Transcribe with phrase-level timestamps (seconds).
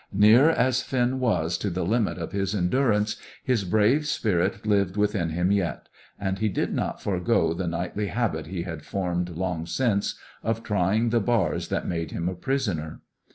[0.11, 5.29] Near as Finn was to the limit of his endurance, his brave spirit lived within
[5.29, 5.89] him yet,
[6.19, 11.09] and he did not forego the nightly habit he had formed long since of trying
[11.09, 13.01] the bars that made him a prisoner.